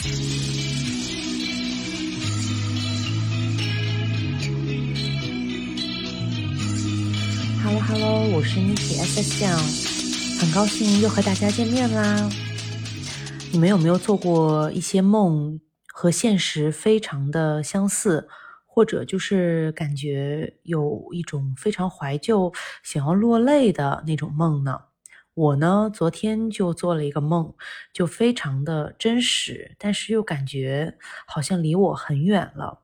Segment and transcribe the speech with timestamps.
[0.00, 0.10] Hello
[7.80, 9.58] Hello，我是 Niki S 酱，
[10.40, 12.30] 很高兴又和大家见面啦。
[13.50, 18.28] 你们有没有做过一些梦和现实非常的相似，
[18.66, 22.52] 或者就是感觉有一种非常怀旧、
[22.84, 24.78] 想要落泪的那种梦呢？
[25.38, 27.54] 我呢，昨天就做了一个梦，
[27.92, 30.98] 就非常的真实，但是又感觉
[31.28, 32.80] 好像离我很远了。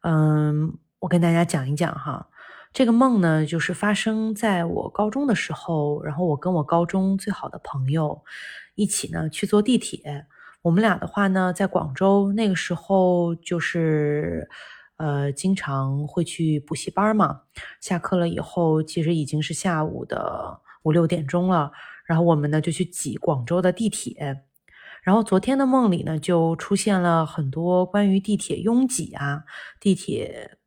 [0.00, 2.30] 嗯，我跟大家讲一讲哈，
[2.72, 8.24] 这个梦呢，就是发生在我高中的时候，然后我跟我高中最好的朋友
[8.74, 10.26] 一起呢去坐地铁。
[10.62, 14.48] 我们俩的话呢，在广州那个时候就是
[14.96, 17.42] 呃，经常会去补习班嘛。
[17.82, 20.62] 下课了以后，其实已经是下午的。
[20.86, 21.72] 五六点钟了，
[22.04, 24.44] 然后我们呢就去挤广州的地铁，
[25.02, 29.42] 然后昨天的梦里呢就出现了很多关于地铁拥挤啊，
[29.80, 30.58] 地铁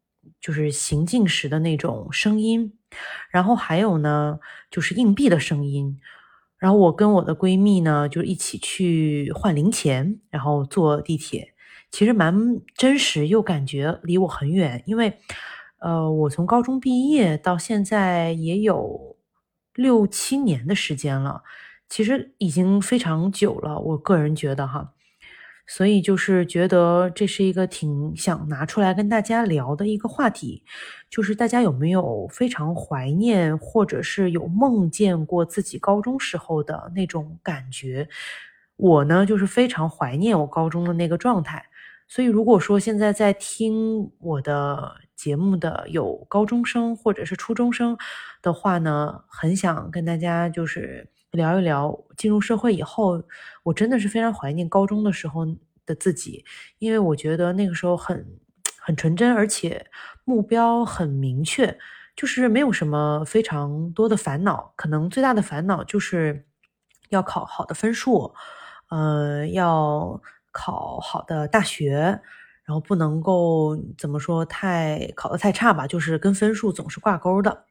[0.42, 2.74] 就是行进时的那种声音，
[3.32, 5.98] 然后还有呢就是硬币的声音，
[6.58, 11.54] 然后我跟我的闺蜜呢就一起去换零钱，然后坐地铁，
[11.92, 15.18] 其实蛮真实又感觉离我很远，因为
[15.78, 19.16] 呃我从高中毕业到现在也有。
[19.76, 21.44] 六七年的时间了，
[21.88, 23.80] 其实已经非常久了。
[23.80, 24.94] 我个人觉得哈，
[25.68, 30.64] 所以就是觉得这是一个挺想拿出来跟大家聊的一个话题，
[31.10, 38.10] 就是大家有没有非常怀念，或者是有梦见过自己高中时候的那种感觉？
[38.76, 41.66] 我呢，就是非常怀念我高中的那个状态。
[42.08, 44.96] 所以如果说现在在听我的。
[45.20, 47.98] 节目的有高中生或者是初中生
[48.42, 53.22] 的话呢，很想跟大家就是聊一聊进入社会以后，
[53.64, 55.46] 我真的是非常怀念高中的时候
[55.86, 56.46] 的自己，
[56.78, 58.26] 因为我觉得那个时候很
[58.80, 59.86] 很纯真，而且
[60.24, 61.78] 目标很明确，
[62.16, 66.46] 就是没有什么非常多的烦恼，可能最大的烦恼就是
[67.10, 68.34] 要考好的分数，
[68.90, 70.22] 呃，要
[70.54, 72.22] 考好的大学。
[72.70, 77.66] 然后不能够怎么说太考得太差吧，就是跟分数总是挂钩的。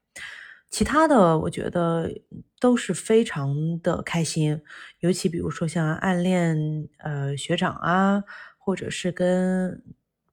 [0.71, 2.11] 其他的我觉得
[2.59, 4.61] 都是非常的开心，
[4.99, 8.25] 尤其比如说像暗恋呃学长啊，
[8.59, 9.81] 或者是跟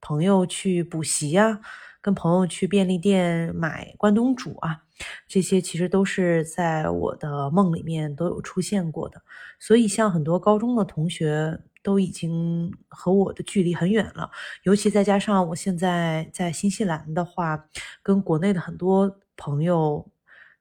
[0.02, 1.60] 朋友去补习啊，
[2.02, 4.82] 跟朋友去便利店买关东煮啊，
[5.28, 9.22] 这些其实都是在我的梦里面都有出现过的。
[9.60, 11.60] 所以像很多高中的同学。
[11.86, 14.32] 都已经和我的距离很远了，
[14.64, 17.70] 尤其再加上我现在在新西兰的话，
[18.02, 20.10] 跟国内的很多朋友，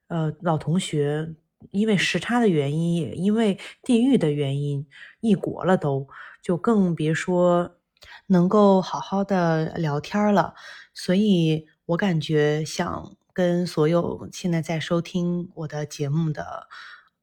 [0.08, 1.34] 呃，老同学，
[1.70, 4.86] 因为时差的原因，也因为地域的原因，
[5.20, 6.06] 异国了，都
[6.42, 7.78] 就更别说
[8.26, 10.52] 能够好好的聊天了。
[10.92, 16.68] 所以我感觉想跟所有现在在收听我的节目的。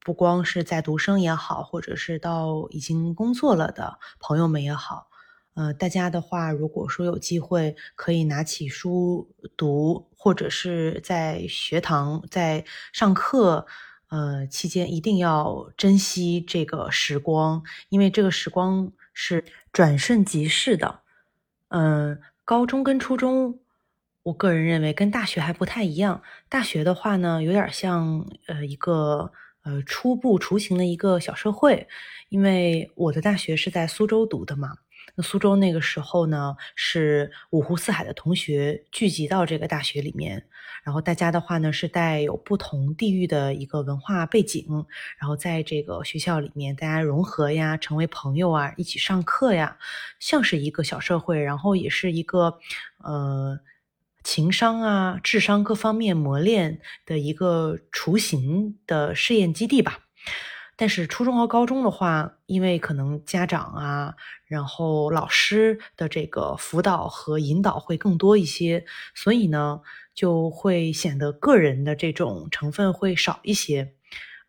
[0.03, 5.07] 不光是在读生也好，或者是到已经工作了的朋友们也好，
[5.53, 13.67] 呃，大家的话，如果说有机会可以拿起书读，或者是在学堂在上课，
[14.09, 21.01] 呃，期间一定要珍惜这个时光，因为这个时光是转瞬即逝的。
[21.67, 23.59] 嗯，高中跟初中，
[24.23, 26.23] 我个人认为跟大学还不太一样。
[26.49, 29.31] 大学的话呢，有点像呃一个。
[29.63, 31.87] 呃，初步雏形的一个小社会，
[32.29, 34.77] 因为我的大学是在苏州读的嘛。
[35.15, 40.45] 那苏州那个时候呢，是五湖四海的同学聚集到这个大学里面，
[40.83, 44.65] 然后大家的话呢是带有不同地域的一个文化背景，
[45.19, 49.77] 然后在这个学校里面大家融合呀，成为朋友啊，一起上课呀，
[50.19, 52.57] 像是一个小社会，然后也是一个
[53.03, 53.59] 呃。
[54.23, 59.99] 情商啊，智商各方面磨练的一个雏形的试验基地吧。
[60.77, 64.15] 但是初中和高中的话，因为可能家长啊，
[64.47, 69.81] 然后老师的这个辅导和引导会更多一些，所以呢，
[70.15, 73.93] 就会显得个人的这种成分会少一些。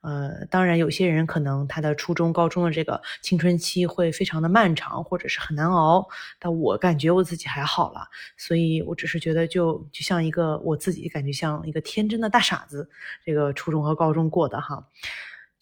[0.02, 6.06] 呃，当然，有些人可能他的初中、高中的这个青春期会非常的漫长，或者是很难熬。
[6.38, 8.06] 但我感觉我自己还好了，
[8.36, 12.90] 所以我只是觉得就就像一个我自己感觉像一个天真的大傻子，
[13.24, 14.84] 这个初中和高中过的哈。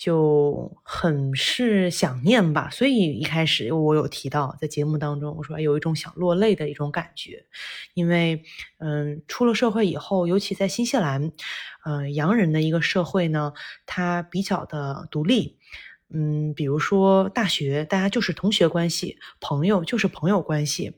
[0.00, 7.44] 就很是想念吧，所以一开始我有提到在节目当中，我说有一种想落泪的一种感觉，
[7.93, 8.43] 因为
[8.79, 11.32] 嗯，出了社会以后，尤其在新西兰，
[11.85, 13.52] 呃，洋人的一个社会呢，
[13.85, 15.58] 它比较的独立，
[16.08, 20.94] 嗯，比如说大学，大家就是同学关系，朋友就是朋友关系。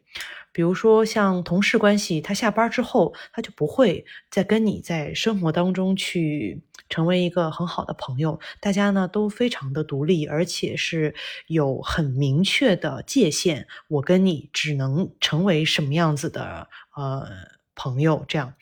[0.52, 8.38] 比如说像同事关系，他下班之后，他就不会再跟你在生活当中去成为一个很好的朋友。
[8.60, 11.14] 大家呢都非常的独立，而且是
[11.46, 13.66] 有很明确的界限。
[13.88, 17.26] 我跟你只能成为什么样子的呃
[17.75, 18.52] 朋友，这样，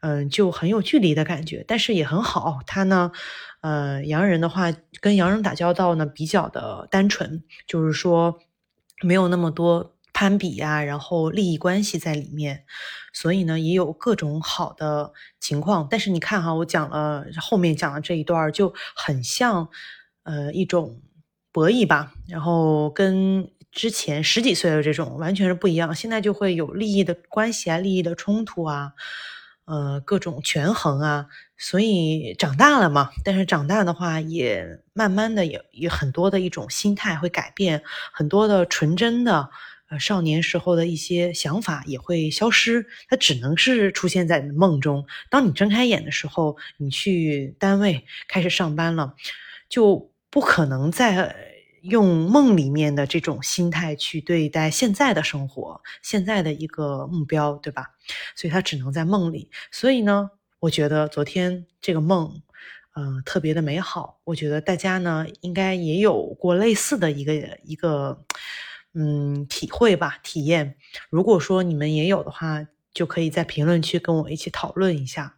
[0.00, 2.58] 嗯，就很有距离的感觉，但是也很好。
[2.66, 3.12] 他呢，
[3.60, 8.40] 呃，洋人的话跟洋人打交道呢比较的单纯，就是说
[9.02, 9.94] 没有那么多。
[10.20, 12.64] 攀比呀，然后利益关系在里面，
[13.10, 15.88] 所以呢也有各种好的情况。
[15.90, 19.70] 但是你看哈，我讲了后面讲的这一段就很像，
[20.24, 21.00] 呃，一种
[21.50, 22.12] 博弈吧。
[22.28, 25.94] 然后跟之前十几岁的这种完全是不一样。
[25.94, 28.92] 现在就会有利益的关系啊，利益的冲突啊，
[29.64, 31.28] 呃，各种权衡啊。
[31.56, 37.82] 所以长大了嘛，但是长大的话也慢慢的也有很多的一种心态会改变，
[38.12, 39.48] 很多的纯真的。
[39.90, 45.04] 呃，少年时候的一些想法也会消失，它只能是出现在梦中。
[45.28, 49.14] 当你睁开眼的时候，你去单位开始上班了，
[49.68, 51.34] 就不可能再
[51.82, 57.86] 用梦里面的这种心态去对待现在的生活，现在的一个目标，对吧？
[58.36, 59.50] 所以它只能在梦里。
[59.72, 62.40] 所以呢，我觉得昨天这个梦，
[62.94, 64.20] 嗯，特别的美好。
[64.22, 68.24] 我觉得大家呢，应该也有过类似的一个一个。
[68.94, 70.76] 嗯，体会吧，体验。
[71.10, 75.36] 如果说你们也有的话，就可以在评论区跟我一起讨论一下。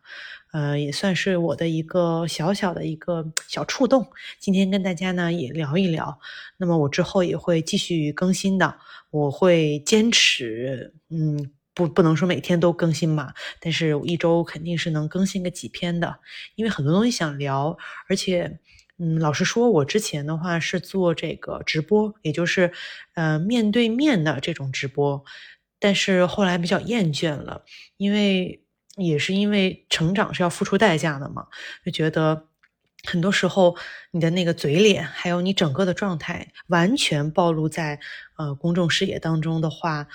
[0.52, 4.10] 呃，也算是我的一个小小的一个小触动。
[4.38, 6.19] 今天跟大家呢也聊一聊。
[6.58, 8.78] 那么我之后也会继续更新的，
[9.10, 10.94] 我会坚持。
[11.10, 16.19] 嗯，不，不能说每天都更新吧，但是一周肯定是能更新个几篇的，
[16.54, 17.76] 因为很多东西想聊，
[18.08, 18.60] 而且。
[19.04, 22.72] 嗯，老实说，我之前的话是做这个直播，也就是，
[23.14, 25.25] 呃，面对面的这种直播，
[25.81, 27.64] 但是后来比较厌倦了，
[27.96, 28.62] 因为
[28.94, 31.49] 也是因为成长是要付出代价的嘛，
[31.84, 32.46] 就觉得
[33.02, 33.76] 很多时候
[34.12, 37.99] 你的那个嘴脸，还有你整个的状态，完全暴露在
[38.37, 40.06] 呃公众视野当中的话，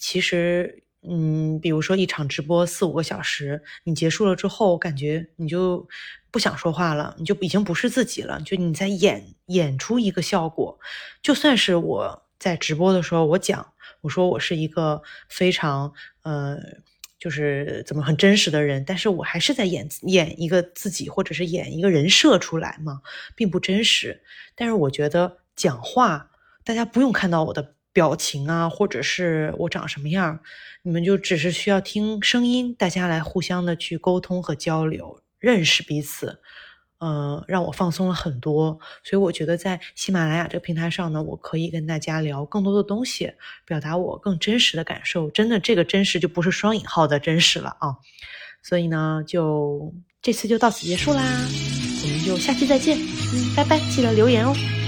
[0.00, 0.83] 其实。
[1.06, 5.86] 嗯，比如说一场直播四五个小时，你结束了之后，感觉你就
[6.30, 10.78] 不想说话了，你就已经不是自己了，就你在演演出一个效果。
[11.22, 15.92] 就算是我在直播的时候，我讲我说我是一个非常
[16.22, 16.58] 呃，
[17.18, 23.02] 就是怎么很真实的人，但是我还是在演演一个自己，或者是演一个人设出来嘛，
[23.36, 24.22] 并不真实。
[24.54, 26.30] 但是我觉得讲话，
[26.64, 27.74] 大家不用看到我的。
[27.94, 30.40] 表情啊，或者是我长什么样，
[30.82, 36.40] 你们就只是需要听声音，大家来互相的去沟通和交流，认识彼此，
[36.98, 38.80] 嗯，让我放松了很多。
[39.04, 43.32] 所以我觉得在喜马拉雅这个平台上呢，我可以跟大家聊更多的东西，
[43.64, 45.30] 表达我更真实的感受。
[45.30, 47.96] 真的，这个真实就不是双引号的真实了啊。
[48.60, 54.83] 所以呢，就这次就到此结束啦，我们就下期再见，嗯，拜拜，记得留言哦。